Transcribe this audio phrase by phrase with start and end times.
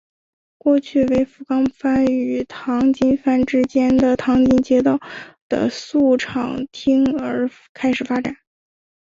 [0.57, 4.99] 过去为福冈藩与唐津藩之间的唐津街道
[5.47, 8.35] 的宿场町而开始发展。